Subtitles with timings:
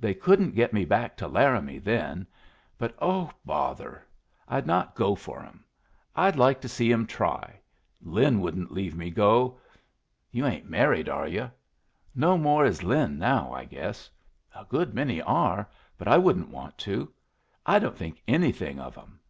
[0.00, 2.26] They couldn't get me back to Laramie then;
[2.76, 4.04] but, oh, bother!
[4.48, 5.62] I'd not go for 'em!
[6.16, 7.60] I'd like to see 'em try!
[8.02, 9.60] Lin wouldn't leave me go.
[10.32, 11.52] You ain't married, are you?
[12.16, 14.10] No more is Lin now, I guess.
[14.56, 17.12] A good many are, but I wouldn't want to.
[17.64, 19.20] I don't think anything of 'em.